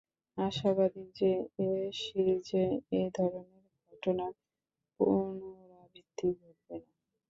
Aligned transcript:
আশাবাদী 0.37 1.03
যে, 1.15 1.31
এ 1.59 1.69
সিরিজে 1.99 2.65
এ 2.93 3.13
ধরনের 3.17 3.65
ঘটনার 3.87 4.33
পুণরাবৃত্তি 4.93 6.27
ঘটবে 6.39 6.75
না। 6.79 6.91